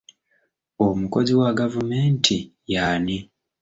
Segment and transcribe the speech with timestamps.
[0.87, 2.37] Omukozi wa gavumenti
[2.73, 3.17] y'ani?